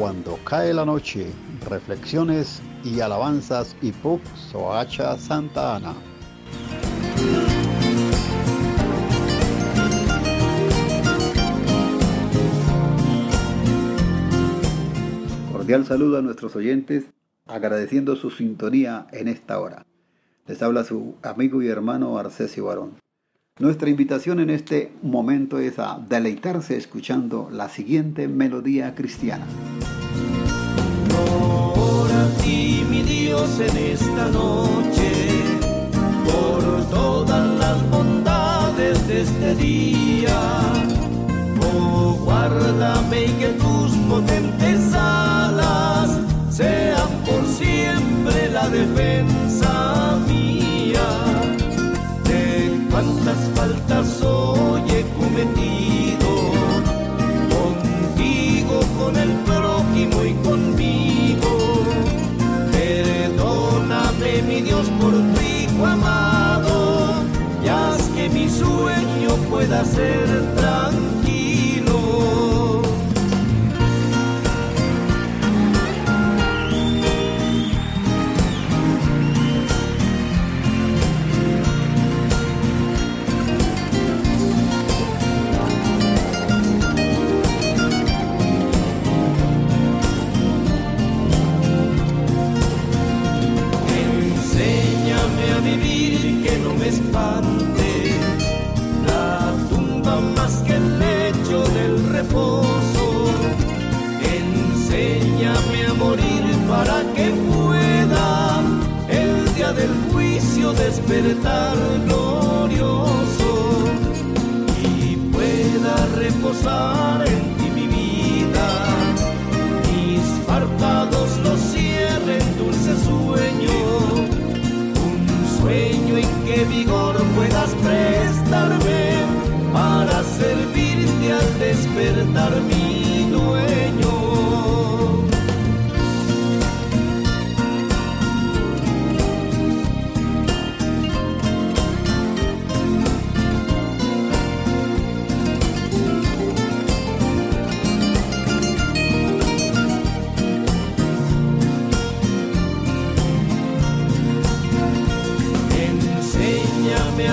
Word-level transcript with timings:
Cuando 0.00 0.38
cae 0.44 0.72
la 0.72 0.86
noche, 0.86 1.26
reflexiones 1.68 2.62
y 2.82 3.00
alabanzas 3.00 3.76
y 3.82 3.92
pop 3.92 4.22
Soacha 4.34 5.18
Santa 5.18 5.76
Ana. 5.76 5.94
Cordial 15.52 15.84
saludo 15.84 16.16
a 16.16 16.22
nuestros 16.22 16.56
oyentes, 16.56 17.04
agradeciendo 17.46 18.16
su 18.16 18.30
sintonía 18.30 19.06
en 19.12 19.28
esta 19.28 19.60
hora. 19.60 19.84
Les 20.46 20.62
habla 20.62 20.84
su 20.84 21.16
amigo 21.22 21.60
y 21.60 21.68
hermano 21.68 22.18
Arcesio 22.18 22.64
Barón. 22.64 22.99
Nuestra 23.60 23.90
invitación 23.90 24.40
en 24.40 24.48
este 24.48 24.90
momento 25.02 25.58
es 25.58 25.78
a 25.78 26.00
deleitarse 26.08 26.78
escuchando 26.78 27.50
la 27.52 27.68
siguiente 27.68 28.26
melodía 28.26 28.94
cristiana. 28.94 29.44
Ora 31.76 32.24
a 32.24 32.42
ti, 32.42 32.82
mi 32.88 33.02
Dios, 33.02 33.60
en 33.60 33.76
esta 33.76 34.28
noche, 34.28 35.12
por 36.24 36.88
todas 36.88 37.58
las 37.58 37.90
bondades 37.90 39.06
de 39.06 39.20
este 39.20 39.54
día. 39.56 40.40
Oh, 41.62 42.18
guárdame 42.24 43.26
y 43.26 43.32
que 43.32 43.48
tus 43.58 43.92
potentes 44.08 44.94
alas 44.94 46.18
sean 46.48 47.10
por 47.26 47.44
siempre 47.44 48.48
la 48.50 48.70
defensa 48.70 49.49
cuántas 53.20 53.50
faltas 53.54 54.22
hoy 54.22 54.82
he 54.88 55.04
cometido 55.18 56.28
contigo, 57.50 58.80
con 58.98 59.16
el 59.16 59.30
prójimo 59.44 60.24
y 60.24 60.34
conmigo. 60.46 61.84
Perdóname, 62.72 64.42
mi 64.42 64.62
Dios, 64.62 64.88
por 65.00 65.12
tu 65.12 65.86
amado, 65.86 67.24
y 67.64 67.68
haz 67.68 68.02
que 68.14 68.28
mi 68.28 68.48
sueño 68.48 69.34
pueda 69.50 69.84
ser 69.84 70.54
tranquilo. 70.56 70.79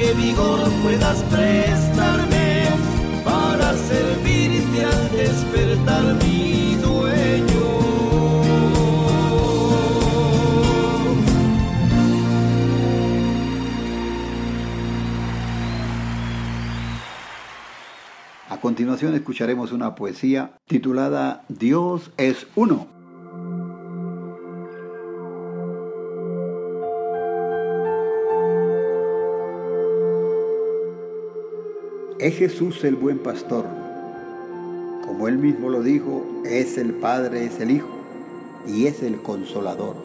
que 0.00 0.14
vigor 0.14 0.60
puedas 0.82 1.22
prestarme 1.24 2.64
para 3.22 3.76
servirte 3.76 4.84
al 4.84 5.10
despertar 5.12 6.14
mi 6.24 6.74
dueño. 6.76 7.60
A 18.48 18.56
continuación 18.58 19.14
escucharemos 19.14 19.72
una 19.72 19.94
poesía 19.94 20.52
titulada 20.66 21.44
Dios 21.48 22.10
es 22.16 22.46
uno. 22.54 22.99
Es 32.20 32.36
Jesús 32.36 32.84
el 32.84 32.96
buen 32.96 33.18
pastor. 33.18 33.64
Como 35.06 35.26
él 35.26 35.38
mismo 35.38 35.70
lo 35.70 35.82
dijo, 35.82 36.24
es 36.44 36.78
el 36.78 36.92
Padre, 36.94 37.46
es 37.46 37.58
el 37.60 37.70
Hijo 37.70 37.88
y 38.66 38.86
es 38.86 39.02
el 39.02 39.20
consolador. 39.22 39.96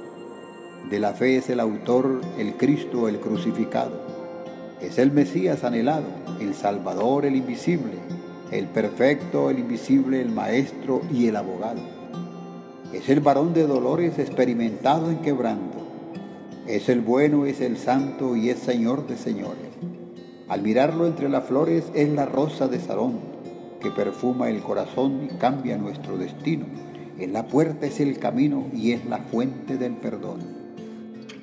De 0.90 1.00
la 1.00 1.14
fe 1.14 1.38
es 1.38 1.50
el 1.50 1.60
autor, 1.60 2.22
el 2.38 2.54
Cristo, 2.56 3.08
el 3.08 3.20
crucificado. 3.20 4.02
Es 4.82 4.98
el 4.98 5.12
Mesías 5.12 5.64
anhelado, 5.64 6.08
el 6.40 6.54
Salvador, 6.54 7.26
el 7.26 7.36
invisible 7.36 8.06
el 8.52 8.68
perfecto, 8.68 9.50
el 9.50 9.60
invisible, 9.60 10.22
el 10.22 10.30
maestro 10.30 11.02
y 11.12 11.28
el 11.28 11.36
abogado. 11.36 11.82
Es 12.94 13.10
el 13.10 13.20
varón 13.20 13.54
de 13.54 13.66
dolores 13.66 14.20
experimentado 14.20 15.10
en 15.10 15.18
quebranto. 15.18 15.80
Es 16.68 16.90
el 16.90 17.02
bueno, 17.02 17.46
es 17.46 17.62
el 17.62 17.78
santo 17.78 18.36
y 18.36 18.50
es 18.50 18.60
Señor 18.60 19.08
de 19.08 19.18
señores. 19.18 19.95
Al 20.48 20.62
mirarlo 20.62 21.08
entre 21.08 21.28
las 21.28 21.46
flores 21.46 21.86
es 21.96 22.08
la 22.10 22.28
rosa 22.28 22.68
de 22.68 22.80
Sarón, 22.80 23.14
que 23.82 23.90
perfuma 23.90 24.48
el 24.50 24.62
corazón 24.62 25.24
y 25.24 25.38
cambia 25.40 25.76
nuestro 25.76 26.18
destino. 26.18 26.66
En 27.18 27.34
la 27.34 27.48
puerta 27.48 27.88
es 27.88 28.00
el 28.00 28.20
camino 28.20 28.68
y 28.72 28.92
es 28.92 29.06
la 29.06 29.18
fuente 29.18 29.78
del 29.78 29.94
perdón. 29.94 30.42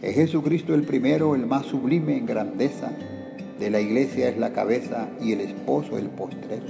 Es 0.02 0.14
Jesucristo 0.14 0.74
el 0.74 0.82
primero, 0.82 1.34
el 1.34 1.46
más 1.46 1.66
sublime 1.66 2.16
en 2.16 2.26
grandeza. 2.26 2.92
De 3.58 3.70
la 3.70 3.80
iglesia 3.80 4.28
es 4.28 4.38
la 4.38 4.52
cabeza 4.52 5.08
y 5.20 5.32
el 5.32 5.40
esposo 5.40 5.98
el 5.98 6.06
postrero. 6.06 6.66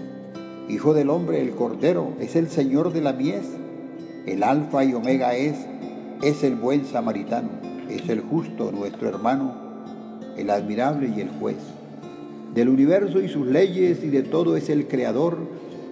Hijo 0.71 0.95
del 0.95 1.11
hombre, 1.11 1.43
el 1.43 1.51
Cordero, 1.51 2.15
es 2.19 2.35
el 2.35 2.49
Señor 2.49 2.95
de 2.95 3.03
la 3.03 3.13
mies. 3.13 3.45
El 4.25 4.43
alfa 4.43 4.85
y 4.85 4.95
omega 4.95 5.35
es, 5.35 5.57
es 6.23 6.45
el 6.45 6.55
buen 6.55 6.87
samaritano, 6.87 7.51
es 7.91 8.09
el 8.09 8.21
justo, 8.23 8.73
nuestro 8.73 9.09
hermano, 9.09 9.55
el 10.39 10.49
admirable 10.49 11.13
y 11.15 11.21
el 11.21 11.29
juez. 11.29 11.59
Del 12.55 12.69
universo 12.69 13.19
y 13.23 13.31
sus 13.31 13.47
leyes 13.47 14.05
y 14.05 14.09
de 14.09 14.23
todo 14.23 14.59
es 14.59 14.69
el 14.69 14.87
creador, 14.87 15.39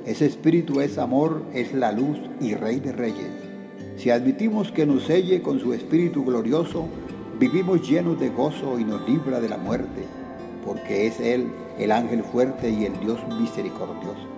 ese 0.04 0.26
espíritu 0.26 0.82
es 0.82 0.98
amor, 0.98 1.42
es 1.54 1.72
la 1.72 1.90
luz 1.90 2.18
y 2.38 2.54
rey 2.54 2.80
de 2.80 2.92
reyes. 2.92 3.30
Si 3.96 4.10
admitimos 4.10 4.70
que 4.70 4.84
nos 4.84 5.04
selle 5.04 5.40
con 5.40 5.58
su 5.58 5.72
espíritu 5.72 6.22
glorioso, 6.22 6.86
vivimos 7.38 7.88
llenos 7.88 8.20
de 8.20 8.28
gozo 8.28 8.78
y 8.78 8.84
nos 8.84 9.08
libra 9.08 9.40
de 9.40 9.48
la 9.48 9.56
muerte, 9.56 10.04
porque 10.62 11.06
es 11.06 11.18
Él 11.18 11.46
el 11.78 11.92
ángel 11.92 12.22
fuerte 12.24 12.68
y 12.68 12.84
el 12.84 13.00
Dios 13.00 13.18
misericordioso. 13.40 14.28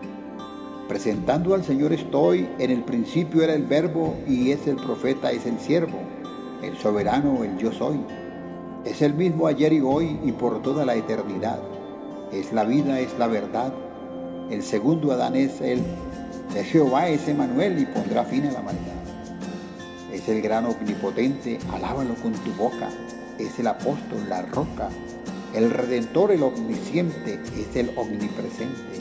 Presentando 0.88 1.54
al 1.54 1.64
Señor 1.64 1.92
estoy, 1.92 2.48
en 2.60 2.70
el 2.70 2.84
principio 2.84 3.42
era 3.42 3.54
el 3.54 3.64
verbo 3.64 4.14
y 4.28 4.52
es 4.52 4.68
el 4.68 4.76
profeta, 4.76 5.32
es 5.32 5.44
el 5.46 5.58
siervo, 5.58 5.98
el 6.62 6.76
soberano, 6.76 7.42
el 7.42 7.58
yo 7.58 7.72
soy. 7.72 7.98
Es 8.84 9.02
el 9.02 9.14
mismo 9.14 9.48
ayer 9.48 9.72
y 9.72 9.80
hoy 9.80 10.20
y 10.24 10.30
por 10.30 10.62
toda 10.62 10.86
la 10.86 10.94
eternidad. 10.94 11.58
Es 12.32 12.52
la 12.52 12.64
vida, 12.64 12.98
es 12.98 13.18
la 13.18 13.26
verdad. 13.26 13.72
El 14.50 14.62
segundo 14.62 15.12
Adán 15.12 15.36
es 15.36 15.60
el 15.60 15.82
de 16.54 16.64
Jehová 16.64 17.08
es 17.08 17.26
Emanuel 17.28 17.78
y 17.78 17.86
pondrá 17.86 18.24
fin 18.24 18.44
a 18.44 18.52
la 18.52 18.60
maldad. 18.60 18.92
Es 20.12 20.28
el 20.28 20.42
gran 20.42 20.66
omnipotente, 20.66 21.58
alábalo 21.72 22.14
con 22.16 22.32
tu 22.32 22.52
boca. 22.52 22.90
Es 23.38 23.58
el 23.58 23.66
apóstol, 23.66 24.28
la 24.28 24.42
roca. 24.42 24.90
El 25.54 25.70
redentor, 25.70 26.30
el 26.30 26.42
omnisciente, 26.42 27.40
es 27.56 27.74
el 27.74 27.90
omnipresente. 27.96 29.00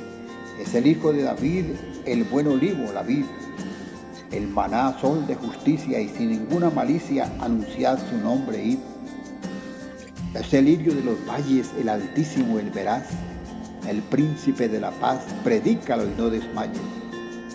Es 0.61 0.73
el 0.75 0.87
hijo 0.87 1.11
de 1.11 1.23
David, 1.23 1.65
el 2.05 2.23
buen 2.23 2.47
olivo, 2.47 2.91
la 2.93 3.03
vid. 3.03 3.25
El 4.31 4.47
maná, 4.47 4.97
sol 5.01 5.27
de 5.27 5.35
justicia 5.35 5.99
y 5.99 6.07
sin 6.07 6.31
ninguna 6.31 6.69
malicia 6.69 7.29
anunciad 7.41 7.99
su 8.09 8.17
nombre 8.17 8.63
y 8.63 8.79
es 10.33 10.53
el 10.53 10.65
lirio 10.65 10.93
de 10.93 11.03
los 11.03 11.25
valles, 11.25 11.71
el 11.79 11.89
altísimo, 11.89 12.57
el 12.57 12.69
veraz, 12.69 13.03
el 13.87 14.01
príncipe 14.01 14.69
de 14.69 14.79
la 14.79 14.91
paz, 14.91 15.19
predícalo 15.43 16.05
y 16.05 16.13
no 16.17 16.29
desmayes. 16.29 16.79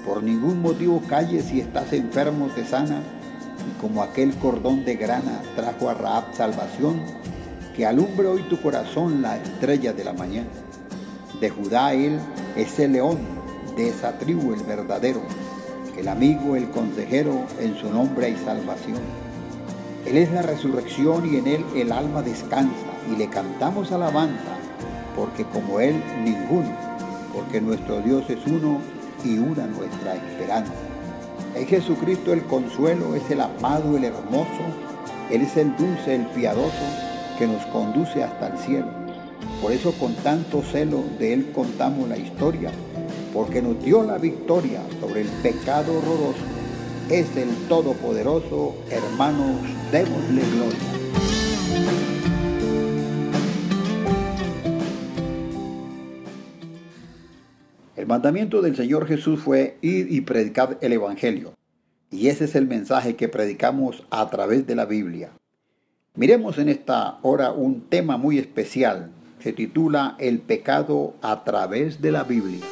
Por 0.04 0.22
ningún 0.22 0.60
motivo 0.60 1.02
calles 1.08 1.46
si 1.46 1.60
estás 1.60 1.92
enfermo, 1.92 2.48
te 2.54 2.64
sana, 2.64 3.00
y 3.66 3.80
como 3.80 4.02
aquel 4.02 4.34
cordón 4.36 4.84
de 4.84 4.96
grana 4.96 5.40
trajo 5.56 5.88
a 5.88 5.94
Raab 5.94 6.34
salvación, 6.34 7.00
que 7.74 7.86
alumbre 7.86 8.26
hoy 8.26 8.42
tu 8.42 8.60
corazón 8.60 9.22
la 9.22 9.36
estrella 9.36 9.92
de 9.92 10.04
la 10.04 10.12
mañana. 10.12 10.48
De 11.40 11.50
Judá 11.50 11.94
él 11.94 12.18
es 12.56 12.78
el 12.78 12.92
león, 12.92 13.18
de 13.76 13.88
esa 13.88 14.18
tribu 14.18 14.54
el 14.54 14.62
verdadero, 14.62 15.22
el 15.96 16.08
amigo, 16.08 16.56
el 16.56 16.70
consejero, 16.70 17.46
en 17.58 17.74
su 17.76 17.90
nombre 17.90 18.26
hay 18.26 18.36
salvación. 18.36 19.25
Él 20.06 20.18
es 20.18 20.30
la 20.30 20.42
resurrección 20.42 21.26
y 21.26 21.36
en 21.36 21.48
Él 21.48 21.64
el 21.74 21.90
alma 21.90 22.22
descansa 22.22 22.86
y 23.12 23.16
le 23.16 23.28
cantamos 23.28 23.90
alabanza, 23.90 24.56
porque 25.16 25.44
como 25.44 25.80
Él 25.80 26.00
ninguno, 26.24 26.70
porque 27.34 27.60
nuestro 27.60 28.00
Dios 28.00 28.24
es 28.30 28.38
uno 28.46 28.78
y 29.24 29.38
una 29.38 29.66
nuestra 29.66 30.14
esperanza. 30.14 30.72
Es 31.56 31.66
Jesucristo 31.66 32.32
el 32.32 32.44
consuelo, 32.44 33.16
es 33.16 33.28
el 33.32 33.40
amado, 33.40 33.96
el 33.96 34.04
hermoso, 34.04 34.62
Él 35.28 35.42
es 35.42 35.56
el 35.56 35.76
dulce, 35.76 36.14
el 36.14 36.26
piadoso, 36.26 36.70
que 37.36 37.48
nos 37.48 37.66
conduce 37.66 38.22
hasta 38.22 38.46
el 38.46 38.58
cielo. 38.58 38.88
Por 39.60 39.72
eso 39.72 39.90
con 39.98 40.14
tanto 40.16 40.62
celo 40.62 41.02
de 41.18 41.32
Él 41.32 41.50
contamos 41.52 42.08
la 42.08 42.16
historia, 42.16 42.70
porque 43.34 43.60
nos 43.60 43.82
dio 43.82 44.04
la 44.04 44.18
victoria 44.18 44.82
sobre 45.00 45.22
el 45.22 45.28
pecado 45.42 45.98
horroroso 45.98 46.55
es 47.10 47.36
el 47.36 47.48
Todopoderoso, 47.68 48.74
hermanos, 48.90 49.60
démosle 49.92 50.42
gloria. 50.54 50.78
El 57.94 58.06
mandamiento 58.06 58.60
del 58.60 58.76
Señor 58.76 59.06
Jesús 59.06 59.40
fue 59.40 59.78
ir 59.82 60.08
y 60.10 60.20
predicar 60.22 60.78
el 60.80 60.92
Evangelio. 60.92 61.54
Y 62.10 62.28
ese 62.28 62.44
es 62.44 62.54
el 62.54 62.66
mensaje 62.66 63.14
que 63.16 63.28
predicamos 63.28 64.04
a 64.10 64.28
través 64.28 64.66
de 64.66 64.74
la 64.74 64.84
Biblia. 64.84 65.30
Miremos 66.14 66.58
en 66.58 66.68
esta 66.68 67.18
hora 67.22 67.52
un 67.52 67.82
tema 67.82 68.16
muy 68.16 68.38
especial. 68.38 69.10
Se 69.40 69.52
titula 69.52 70.16
El 70.18 70.40
pecado 70.40 71.14
a 71.22 71.44
través 71.44 72.00
de 72.00 72.10
la 72.10 72.24
Biblia. 72.24 72.64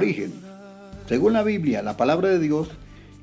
Origen. 0.00 0.32
Según 1.06 1.32
la 1.32 1.42
Biblia, 1.42 1.82
la 1.82 1.96
palabra 1.96 2.28
de 2.28 2.38
Dios, 2.38 2.70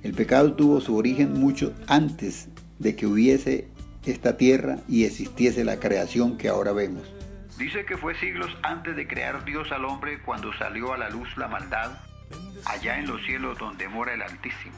el 0.04 0.14
pecado 0.14 0.54
tuvo 0.54 0.82
su 0.82 0.96
origen 0.96 1.34
mucho 1.34 1.74
antes 1.88 2.50
de 2.80 2.96
que 2.96 3.06
hubiese 3.06 3.68
esta 4.06 4.38
tierra 4.38 4.78
y 4.88 5.06
existiese 5.06 5.64
la 5.64 5.80
creación 5.80 6.38
que 6.38 6.50
ahora 6.50 6.72
vemos. 6.72 7.04
Dice 7.58 7.86
que 7.86 7.98
fue 7.98 8.16
siglos 8.20 8.56
antes 8.62 8.96
de 8.96 9.08
crear 9.08 9.44
Dios 9.44 9.72
al 9.72 9.86
hombre 9.86 10.20
cuando 10.22 10.54
salió 10.54 10.94
a 10.94 10.98
la 10.98 11.10
luz 11.10 11.28
la 11.38 11.48
maldad, 11.48 11.92
allá 12.66 13.00
en 13.00 13.08
los 13.08 13.22
cielos 13.26 13.58
donde 13.58 13.90
mora 13.90 14.14
el 14.14 14.22
Altísimo. 14.22 14.76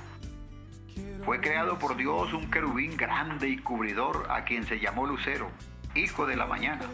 Fue 1.26 1.42
creado 1.42 1.78
por 1.78 1.98
Dios 1.98 2.34
un 2.34 2.50
querubín 2.50 2.96
grande 2.96 3.50
y 3.50 3.58
cubridor 3.58 4.28
a 4.30 4.46
quien 4.46 4.66
se 4.66 4.80
llamó 4.80 5.06
Lucero, 5.06 5.52
hijo 5.94 6.26
de 6.26 6.38
la 6.38 6.46
mañana. 6.46 6.86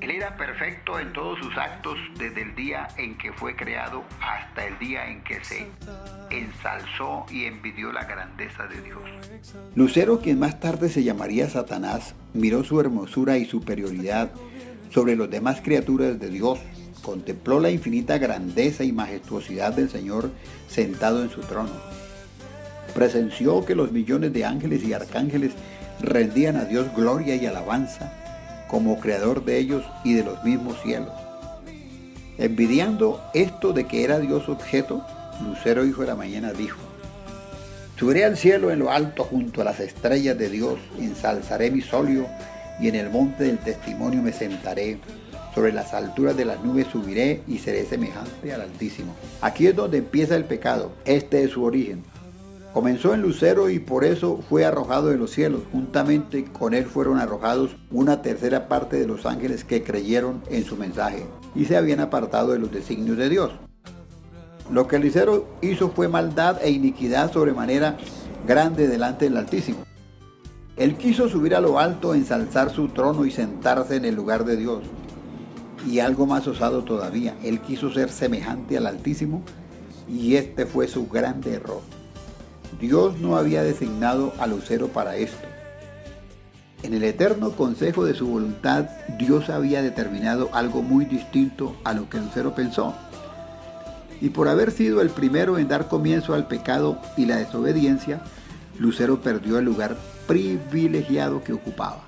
Él 0.00 0.10
era 0.10 0.36
perfecto 0.36 1.00
en 1.00 1.12
todos 1.14 1.38
sus 1.38 1.56
actos 1.56 1.96
desde 2.18 2.42
el 2.42 2.54
día 2.54 2.86
en 2.98 3.16
que 3.16 3.32
fue 3.32 3.56
creado 3.56 4.04
hasta 4.20 4.66
el 4.66 4.78
día 4.78 5.08
en 5.08 5.24
que 5.24 5.42
se 5.42 5.66
ensalzó 6.30 7.24
y 7.30 7.46
envidió 7.46 7.92
la 7.92 8.04
grandeza 8.04 8.66
de 8.66 8.82
Dios. 8.82 9.00
Lucero, 9.74 10.20
quien 10.20 10.38
más 10.38 10.60
tarde 10.60 10.90
se 10.90 11.02
llamaría 11.02 11.48
Satanás, 11.48 12.14
miró 12.34 12.62
su 12.62 12.78
hermosura 12.78 13.38
y 13.38 13.46
superioridad 13.46 14.30
sobre 14.90 15.16
las 15.16 15.30
demás 15.30 15.62
criaturas 15.62 16.20
de 16.20 16.28
Dios, 16.28 16.58
contempló 17.02 17.58
la 17.58 17.70
infinita 17.70 18.18
grandeza 18.18 18.84
y 18.84 18.92
majestuosidad 18.92 19.72
del 19.72 19.88
Señor 19.88 20.30
sentado 20.68 21.22
en 21.22 21.30
su 21.30 21.40
trono. 21.40 21.72
Presenció 22.94 23.64
que 23.64 23.74
los 23.74 23.92
millones 23.92 24.32
de 24.34 24.44
ángeles 24.44 24.84
y 24.84 24.92
arcángeles 24.92 25.52
rendían 26.00 26.56
a 26.56 26.66
Dios 26.66 26.94
gloria 26.94 27.34
y 27.34 27.46
alabanza 27.46 28.12
como 28.68 28.98
creador 29.00 29.44
de 29.44 29.58
ellos 29.58 29.84
y 30.04 30.14
de 30.14 30.24
los 30.24 30.42
mismos 30.44 30.80
cielos. 30.82 31.12
Envidiando 32.38 33.22
esto 33.32 33.72
de 33.72 33.86
que 33.86 34.04
era 34.04 34.18
Dios 34.18 34.48
objeto, 34.48 35.04
Lucero 35.46 35.84
Hijo 35.84 36.02
de 36.02 36.08
la 36.08 36.16
Mañana 36.16 36.52
dijo, 36.52 36.78
Subiré 37.98 38.26
al 38.26 38.36
cielo 38.36 38.70
en 38.70 38.80
lo 38.80 38.90
alto 38.90 39.24
junto 39.24 39.62
a 39.62 39.64
las 39.64 39.80
estrellas 39.80 40.36
de 40.36 40.50
Dios, 40.50 40.78
ensalzaré 40.98 41.70
mi 41.70 41.80
solio 41.80 42.26
y 42.78 42.88
en 42.88 42.94
el 42.94 43.08
monte 43.08 43.44
del 43.44 43.58
testimonio 43.58 44.20
me 44.20 44.32
sentaré. 44.32 44.98
Sobre 45.54 45.72
las 45.72 45.94
alturas 45.94 46.36
de 46.36 46.44
las 46.44 46.62
nubes 46.62 46.86
subiré 46.92 47.40
y 47.48 47.56
seré 47.56 47.86
semejante 47.86 48.52
al 48.52 48.60
Altísimo. 48.60 49.14
Aquí 49.40 49.66
es 49.66 49.74
donde 49.74 49.98
empieza 49.98 50.36
el 50.36 50.44
pecado. 50.44 50.92
Este 51.06 51.42
es 51.42 51.52
su 51.52 51.64
origen. 51.64 52.04
Comenzó 52.76 53.14
en 53.14 53.22
Lucero 53.22 53.70
y 53.70 53.78
por 53.78 54.04
eso 54.04 54.38
fue 54.50 54.66
arrojado 54.66 55.08
de 55.08 55.16
los 55.16 55.30
cielos. 55.30 55.62
Juntamente 55.72 56.44
con 56.44 56.74
él 56.74 56.84
fueron 56.84 57.16
arrojados 57.18 57.74
una 57.90 58.20
tercera 58.20 58.68
parte 58.68 58.96
de 58.98 59.06
los 59.06 59.24
ángeles 59.24 59.64
que 59.64 59.82
creyeron 59.82 60.42
en 60.50 60.62
su 60.62 60.76
mensaje 60.76 61.26
y 61.54 61.64
se 61.64 61.78
habían 61.78 62.00
apartado 62.00 62.52
de 62.52 62.58
los 62.58 62.70
designios 62.70 63.16
de 63.16 63.30
Dios. 63.30 63.52
Lo 64.70 64.88
que 64.88 64.98
Lucero 64.98 65.48
hizo 65.62 65.88
fue 65.88 66.08
maldad 66.08 66.58
e 66.62 66.70
iniquidad 66.70 67.32
sobremanera 67.32 67.96
grande 68.46 68.88
delante 68.88 69.24
del 69.24 69.38
Altísimo. 69.38 69.78
Él 70.76 70.96
quiso 70.98 71.30
subir 71.30 71.54
a 71.54 71.62
lo 71.62 71.78
alto, 71.78 72.12
ensalzar 72.12 72.68
su 72.68 72.88
trono 72.88 73.24
y 73.24 73.30
sentarse 73.30 73.96
en 73.96 74.04
el 74.04 74.14
lugar 74.14 74.44
de 74.44 74.58
Dios. 74.58 74.82
Y 75.88 76.00
algo 76.00 76.26
más 76.26 76.46
osado 76.46 76.84
todavía, 76.84 77.36
él 77.42 77.60
quiso 77.60 77.90
ser 77.90 78.10
semejante 78.10 78.76
al 78.76 78.86
Altísimo 78.86 79.40
y 80.06 80.34
este 80.34 80.66
fue 80.66 80.88
su 80.88 81.08
grande 81.08 81.54
error. 81.54 81.95
Dios 82.80 83.18
no 83.18 83.36
había 83.36 83.62
designado 83.62 84.34
a 84.38 84.46
Lucero 84.46 84.88
para 84.88 85.16
esto. 85.16 85.46
En 86.82 86.92
el 86.92 87.04
eterno 87.04 87.52
consejo 87.52 88.04
de 88.04 88.14
su 88.14 88.26
voluntad, 88.26 88.90
Dios 89.18 89.48
había 89.48 89.80
determinado 89.82 90.50
algo 90.52 90.82
muy 90.82 91.06
distinto 91.06 91.74
a 91.84 91.94
lo 91.94 92.10
que 92.10 92.18
Lucero 92.18 92.54
pensó. 92.54 92.94
Y 94.20 94.28
por 94.28 94.48
haber 94.48 94.70
sido 94.70 95.00
el 95.00 95.10
primero 95.10 95.58
en 95.58 95.68
dar 95.68 95.88
comienzo 95.88 96.34
al 96.34 96.48
pecado 96.48 97.00
y 97.16 97.24
la 97.26 97.36
desobediencia, 97.36 98.20
Lucero 98.78 99.20
perdió 99.22 99.58
el 99.58 99.64
lugar 99.64 99.96
privilegiado 100.26 101.42
que 101.42 101.54
ocupaba. 101.54 102.00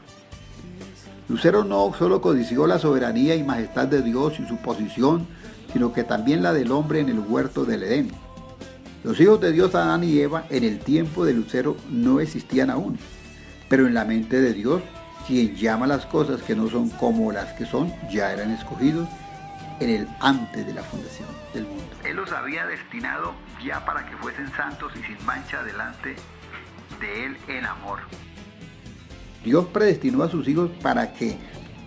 Lucero 1.29 1.65
no 1.65 1.93
solo 1.99 2.21
codició 2.21 2.67
la 2.67 2.79
soberanía 2.79 3.37
y 3.37 3.43
majestad 3.43 3.87
de 3.87 4.03
Dios 4.03 4.39
y 4.39 4.47
su 4.47 4.57
posición, 4.59 5.27
sino 5.73 5.93
que 5.93 6.05
también 6.05 6.43
la 6.43 6.53
del 6.53 6.73
hombre 6.73 7.01
en 7.01 7.09
el 7.09 7.19
huerto 7.19 7.65
del 7.65 7.83
Edén. 7.83 8.11
Los 9.05 9.21
hijos 9.21 9.41
de 9.41 9.53
Dios, 9.53 9.75
Adán 9.75 10.03
y 10.03 10.19
Eva, 10.19 10.45
en 10.51 10.65
el 10.65 10.81
tiempo 10.81 11.25
de 11.25 11.33
Lucero 11.33 11.77
no 11.89 12.21
existían 12.21 12.71
aún. 12.71 12.99
Pero 13.69 13.87
en 13.87 13.95
la 13.95 14.05
mente 14.05 14.41
de 14.41 14.53
Dios, 14.53 14.83
quien 15.27 15.55
llama 15.55 15.87
las 15.87 16.07
cosas 16.07 16.43
que 16.43 16.57
no 16.57 16.69
son 16.69 16.91
como 16.91 17.31
las 17.31 17.53
que 17.53 17.67
son, 17.67 17.93
ya 18.11 18.33
eran 18.33 18.51
escogidos 18.51 19.09
en 19.81 19.91
el 19.91 20.09
antes 20.21 20.67
de 20.67 20.73
la 20.73 20.83
fundación 20.83 21.29
del 21.55 21.65
mundo. 21.65 21.85
Él 22.05 22.17
los 22.17 22.33
había 22.33 22.67
destinado 22.67 23.35
ya 23.65 23.85
para 23.85 24.05
que 24.09 24.17
fuesen 24.17 24.51
santos 24.57 24.93
y 24.99 25.03
sin 25.05 25.25
mancha 25.25 25.63
delante 25.63 26.17
de 27.01 27.25
Él 27.27 27.37
en 27.47 27.65
amor. 27.65 28.01
Dios 29.45 29.67
predestinó 29.67 30.25
a 30.25 30.31
sus 30.31 30.49
hijos 30.49 30.71
para 30.83 31.13
que, 31.13 31.39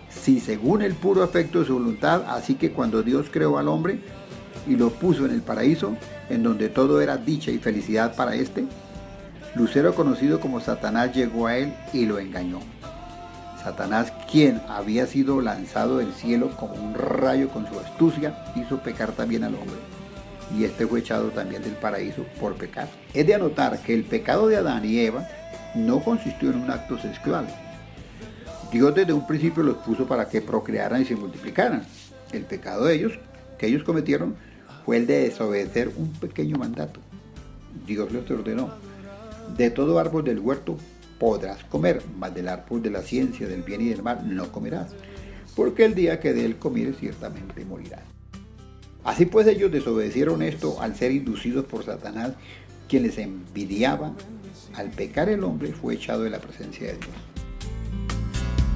si 0.08 0.40
según 0.40 0.80
el 0.82 0.94
puro 0.94 1.22
afecto 1.22 1.60
de 1.60 1.66
su 1.66 1.74
voluntad, 1.74 2.24
así 2.28 2.54
que 2.54 2.72
cuando 2.72 3.02
Dios 3.02 3.26
creó 3.30 3.58
al 3.58 3.68
hombre 3.68 4.00
y 4.66 4.76
lo 4.76 4.90
puso 4.90 5.26
en 5.26 5.32
el 5.32 5.42
paraíso, 5.42 5.96
en 6.32 6.42
donde 6.42 6.70
todo 6.70 7.02
era 7.02 7.18
dicha 7.18 7.50
y 7.50 7.58
felicidad 7.58 8.16
para 8.16 8.34
éste, 8.34 8.64
Lucero 9.54 9.94
conocido 9.94 10.40
como 10.40 10.60
Satanás 10.60 11.14
llegó 11.14 11.46
a 11.46 11.58
él 11.58 11.74
y 11.92 12.06
lo 12.06 12.18
engañó. 12.18 12.60
Satanás, 13.62 14.12
quien 14.30 14.60
había 14.66 15.06
sido 15.06 15.42
lanzado 15.42 15.98
del 15.98 16.12
cielo 16.14 16.56
como 16.56 16.72
un 16.74 16.94
rayo 16.94 17.50
con 17.50 17.68
su 17.68 17.78
astucia, 17.78 18.44
hizo 18.56 18.78
pecar 18.78 19.12
también 19.12 19.44
al 19.44 19.54
hombre. 19.54 19.76
Y 20.56 20.64
este 20.64 20.86
fue 20.86 21.00
echado 21.00 21.28
también 21.28 21.62
del 21.62 21.74
paraíso 21.74 22.24
por 22.40 22.54
pecar. 22.54 22.88
Es 23.12 23.26
de 23.26 23.34
anotar 23.34 23.78
que 23.80 23.92
el 23.92 24.04
pecado 24.04 24.48
de 24.48 24.56
Adán 24.56 24.86
y 24.86 25.00
Eva 25.00 25.28
no 25.74 26.00
consistió 26.00 26.50
en 26.50 26.62
un 26.62 26.70
acto 26.70 26.98
sexual. 26.98 27.46
Dios 28.72 28.94
desde 28.94 29.12
un 29.12 29.26
principio 29.26 29.62
los 29.62 29.76
puso 29.76 30.06
para 30.06 30.28
que 30.30 30.40
procrearan 30.40 31.02
y 31.02 31.04
se 31.04 31.14
multiplicaran. 31.14 31.84
El 32.32 32.44
pecado 32.44 32.86
de 32.86 32.94
ellos, 32.94 33.18
que 33.58 33.66
ellos 33.66 33.84
cometieron, 33.84 34.34
fue 34.84 34.96
el 34.98 35.06
de 35.06 35.20
desobedecer 35.28 35.92
un 35.96 36.12
pequeño 36.12 36.56
mandato. 36.56 37.00
Dios 37.86 38.12
les 38.12 38.30
ordenó, 38.30 38.70
de 39.56 39.70
todo 39.70 39.98
árbol 39.98 40.24
del 40.24 40.38
huerto 40.38 40.76
podrás 41.18 41.62
comer, 41.64 42.02
mas 42.18 42.34
del 42.34 42.48
árbol 42.48 42.82
de 42.82 42.90
la 42.90 43.02
ciencia, 43.02 43.46
del 43.46 43.62
bien 43.62 43.80
y 43.80 43.88
del 43.88 44.02
mal 44.02 44.34
no 44.34 44.50
comerás, 44.50 44.88
porque 45.54 45.84
el 45.84 45.94
día 45.94 46.20
que 46.20 46.32
de 46.32 46.44
él 46.44 46.56
comieres 46.56 46.96
ciertamente 46.98 47.64
morirás. 47.64 48.02
Así 49.04 49.26
pues 49.26 49.46
ellos 49.46 49.70
desobedecieron 49.70 50.42
esto 50.42 50.80
al 50.80 50.96
ser 50.96 51.12
inducidos 51.12 51.64
por 51.64 51.84
Satanás, 51.84 52.32
quien 52.88 53.02
les 53.02 53.18
envidiaba. 53.18 54.12
Al 54.74 54.90
pecar 54.90 55.28
el 55.28 55.44
hombre 55.44 55.72
fue 55.72 55.94
echado 55.94 56.22
de 56.22 56.30
la 56.30 56.38
presencia 56.38 56.88
de 56.88 56.94
Dios. 56.94 57.16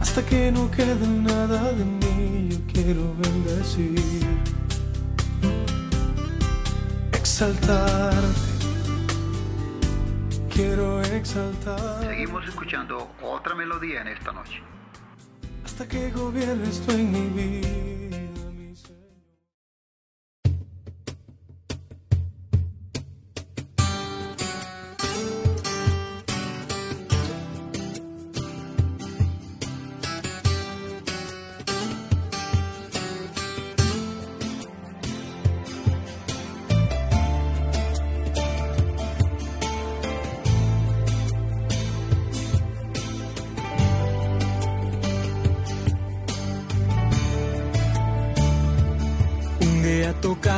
Hasta 0.00 0.24
que 0.26 0.52
no 0.52 0.70
quede 0.70 1.06
nada 1.06 1.72
de 1.72 1.84
mí, 1.84 2.48
yo 2.50 2.58
quiero 2.72 3.14
bendecir, 3.16 4.00
exaltarte 7.36 8.56
quiero 10.48 11.02
exaltar. 11.02 12.00
Seguimos 12.00 12.48
escuchando 12.48 13.10
otra 13.22 13.54
melodía 13.54 14.00
en 14.00 14.08
esta 14.08 14.32
noche. 14.32 14.62
Hasta 15.62 15.86
que 15.86 16.10
gobiernes 16.12 16.80
tú 16.86 16.92
en 16.92 17.12
mi 17.12 17.42
vida. 17.42 18.05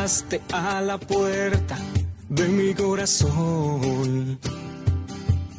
Tocaste 0.08 0.40
a 0.54 0.80
la 0.80 0.96
puerta 0.96 1.76
de 2.30 2.48
mi 2.48 2.72
corazón. 2.72 4.38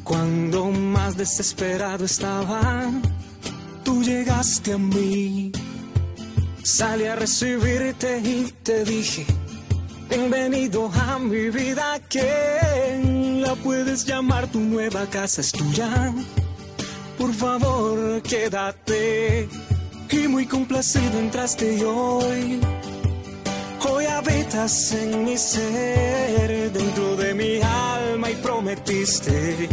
Cuando 0.02 0.70
más 0.72 1.16
desesperado 1.16 2.04
estaba, 2.04 2.90
tú 3.84 4.02
llegaste 4.02 4.72
a 4.72 4.78
mí. 4.78 5.52
Salí 6.64 7.04
a 7.04 7.14
recibirte 7.14 8.18
y 8.18 8.52
te 8.64 8.84
dije, 8.84 9.24
bienvenido 10.08 10.90
a 10.94 11.20
mi 11.20 11.48
vida, 11.50 12.00
que 12.08 13.40
la 13.44 13.54
puedes 13.54 14.04
llamar 14.04 14.48
tu 14.48 14.58
nueva 14.58 15.06
casa, 15.06 15.42
es 15.42 15.52
tuya. 15.52 16.12
Por 17.16 17.32
favor, 17.34 18.20
quédate. 18.22 19.48
Y 20.10 20.26
muy 20.26 20.44
complacido 20.44 21.20
entraste 21.20 21.84
hoy 21.84 22.60
Hoy 24.00 24.06
habitas 24.06 24.92
en 24.92 25.24
mi 25.26 25.36
ser, 25.36 26.72
dentro 26.72 27.16
de 27.16 27.34
mi 27.34 27.60
alma 27.60 28.30
y 28.30 28.34
prometiste 28.36 29.68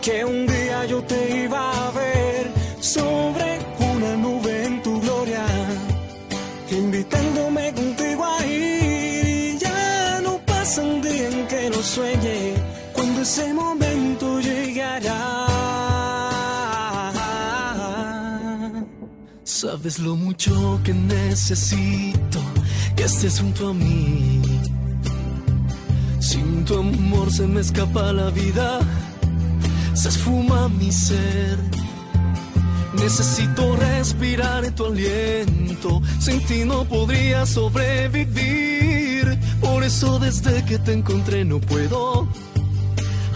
que 0.00 0.24
un 0.24 0.46
día 0.46 0.86
yo 0.86 1.02
te 1.02 1.44
iba 1.44 1.60
a 1.70 1.90
ver 1.90 2.50
sobre 2.80 3.58
una 3.78 4.16
nube 4.16 4.64
en 4.64 4.82
tu 4.82 4.98
gloria, 5.02 5.44
invitándome 6.70 7.74
contigo 7.74 8.24
a 8.24 8.46
ir. 8.46 9.58
Ya 9.58 10.20
no 10.22 10.38
pasa 10.46 10.80
un 10.80 11.02
día 11.02 11.28
en 11.28 11.46
que 11.46 11.68
no 11.68 11.82
sueñe 11.82 12.54
cuando 12.94 13.20
ese 13.20 13.52
momento 13.52 14.40
llegará. 14.40 15.46
Sabes 19.44 19.98
lo 19.98 20.16
mucho 20.16 20.80
que 20.82 20.94
necesito 20.94 22.40
que 23.02 23.06
estés 23.06 23.40
junto 23.40 23.70
a 23.70 23.74
mí. 23.74 24.40
Sin 26.20 26.64
tu 26.64 26.78
amor 26.78 27.32
se 27.32 27.48
me 27.48 27.60
escapa 27.60 28.12
la 28.12 28.30
vida, 28.30 28.78
se 29.94 30.08
esfuma 30.08 30.68
mi 30.68 30.92
ser. 30.92 31.58
Necesito 32.94 33.74
respirar 33.74 34.70
tu 34.76 34.86
aliento, 34.86 36.00
sin 36.20 36.46
ti 36.46 36.64
no 36.64 36.84
podría 36.84 37.44
sobrevivir. 37.44 39.36
Por 39.60 39.82
eso 39.82 40.20
desde 40.20 40.64
que 40.64 40.78
te 40.78 40.92
encontré 40.92 41.44
no 41.44 41.58
puedo 41.58 42.28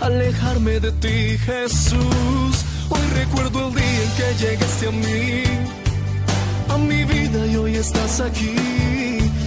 alejarme 0.01 0.79
de 0.79 0.93
ti, 0.93 1.39
Jesús. 1.39 2.55
Hoy 2.89 3.07
recuerdo 3.15 3.67
el 3.67 3.75
día 3.75 4.03
en 4.05 4.11
que 4.17 4.29
llegaste 4.45 4.87
a 4.87 4.93
mí, 4.93 5.43
a 6.69 6.79
mi 6.79 7.05
vida 7.05 7.47
y 7.49 7.57
hoy 7.57 7.75
estás 7.75 8.21
aquí 8.21 8.86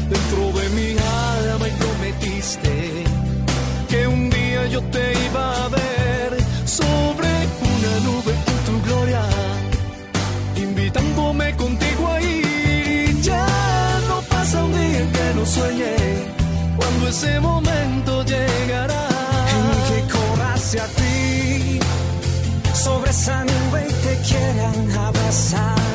dentro 0.10 0.52
de 0.60 0.70
mi 0.70 0.90
alma 0.98 1.68
y 1.68 1.72
prometiste 1.72 3.04
que 3.88 4.08
un 4.08 4.30
día 4.30 4.68
yo 4.68 4.82
te 4.84 5.14
iba 5.28 5.66
a 5.66 5.70
ver 5.70 6.32
sobre 6.66 7.30
una 7.72 7.94
nube 8.08 8.34
en 8.54 8.60
tu 8.68 8.76
gloria, 8.88 9.24
invitándome 10.56 11.56
contigo 11.56 12.08
a 12.08 12.22
ir. 12.22 13.22
Ya 13.22 13.46
no 14.08 14.22
pasa 14.30 14.64
un 14.64 14.72
día 14.74 15.04
que 15.16 15.34
no 15.36 15.46
sueñe, 15.46 15.96
cuando 16.78 17.08
ese 17.08 17.40
momento 17.40 18.24
llegará. 18.24 19.08
En 19.56 19.68
que 19.88 20.14
corra 20.14 20.54
hacia 20.54 20.86
ti, 21.00 21.80
sobre 22.74 23.10
esa 23.12 23.44
nube 23.44 23.88
y 23.90 23.94
te 24.06 24.14
quieran 24.28 24.92
abrazar 25.08 25.89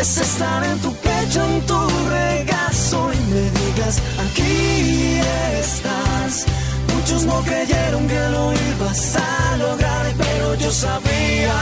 es 0.00 0.16
estar 0.16 0.64
en 0.64 0.78
tu 0.78 0.92
pecho, 0.94 1.44
en 1.44 1.60
tu 1.66 1.78
regazo 2.08 3.12
y 3.12 3.20
me 3.32 3.42
digas, 3.60 4.00
aquí 4.24 5.20
estás. 5.60 6.46
Muchos 6.94 7.24
no 7.24 7.42
creyeron 7.42 8.08
que 8.08 8.20
lo 8.30 8.52
ibas 8.52 9.16
a 9.16 9.56
lograr, 9.58 10.06
pero 10.16 10.54
yo 10.54 10.70
sabía 10.70 11.54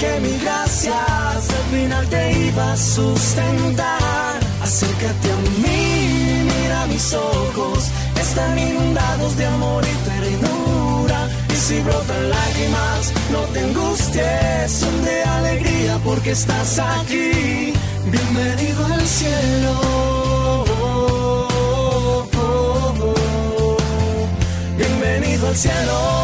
que 0.00 0.20
mi 0.20 0.38
gracia 0.38 0.94
al 1.30 1.42
final 1.70 2.06
te 2.08 2.32
iba 2.48 2.72
a 2.72 2.76
sustentar. 2.76 4.40
Acércate 4.62 5.30
a 5.30 5.36
mí, 5.62 6.48
mira 6.50 6.86
mis 6.86 7.14
ojos, 7.14 7.90
están 8.20 8.58
inundados 8.58 9.36
de 9.36 9.46
amor 9.46 9.84
y 9.84 10.08
ternura 10.08 10.83
si 11.64 11.80
brotan 11.80 12.28
lágrimas, 12.28 13.12
no 13.32 13.40
te 13.52 13.60
angusties, 13.60 14.70
son 14.70 15.02
de 15.02 15.22
alegría 15.22 15.98
porque 16.04 16.32
estás 16.32 16.78
aquí. 16.78 17.72
Bienvenido 18.04 18.84
al 18.84 19.06
cielo. 19.06 20.64
Bienvenido 24.76 25.48
al 25.48 25.56
cielo. 25.56 26.23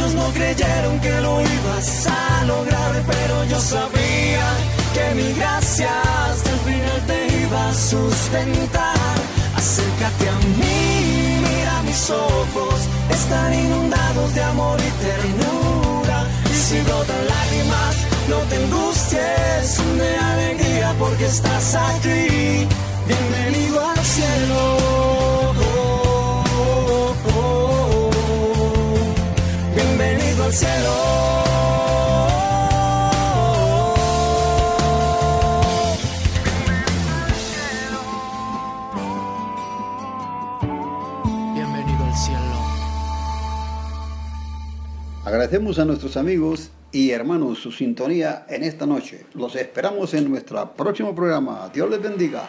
Muchos 0.00 0.14
no 0.14 0.32
creyeron 0.32 0.98
que 1.00 1.20
lo 1.20 1.42
ibas 1.42 2.06
a 2.06 2.44
lograr, 2.46 3.02
pero 3.06 3.44
yo 3.44 3.60
sabía 3.60 4.46
que 4.94 5.14
mi 5.14 5.30
gracia 5.34 5.90
hasta 6.24 6.50
el 6.50 6.58
final 6.60 7.00
te 7.06 7.42
iba 7.42 7.68
a 7.68 7.74
sustentar. 7.74 9.16
Acércate 9.56 10.28
a 10.30 10.38
mí, 10.56 11.42
mira 11.46 11.82
mis 11.82 12.08
ojos, 12.08 12.80
están 13.10 13.52
inundados 13.52 14.34
de 14.34 14.42
amor 14.42 14.80
y 14.80 14.90
ternura. 15.04 16.26
Y 16.50 16.54
si 16.54 16.80
brotan 16.80 17.26
lágrimas, 17.34 17.96
no 18.30 18.38
te 18.48 18.56
angusties, 18.56 19.98
de 19.98 20.16
alegría 20.16 20.94
porque 20.98 21.26
estás 21.26 21.74
aquí. 21.74 22.66
Bienvenido 23.06 23.86
al 23.86 23.98
cielo. 23.98 25.19
Al 30.50 30.56
cielo. 30.56 30.90
Bienvenido 41.54 42.04
al 42.04 42.16
cielo. 42.16 42.40
Agradecemos 45.24 45.78
a 45.78 45.84
nuestros 45.84 46.16
amigos 46.16 46.70
y 46.90 47.10
hermanos 47.12 47.60
su 47.60 47.70
sintonía 47.70 48.44
en 48.48 48.64
esta 48.64 48.86
noche. 48.86 49.26
Los 49.34 49.54
esperamos 49.54 50.14
en 50.14 50.28
nuestro 50.28 50.72
próximo 50.72 51.14
programa. 51.14 51.70
Dios 51.72 51.88
les 51.88 52.02
bendiga. 52.02 52.48